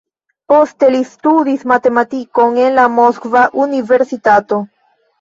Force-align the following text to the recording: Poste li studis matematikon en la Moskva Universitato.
Poste 0.53 0.89
li 0.95 1.01
studis 1.09 1.67
matematikon 1.73 2.59
en 2.65 2.77
la 2.81 2.89
Moskva 2.97 3.47
Universitato. 3.71 4.65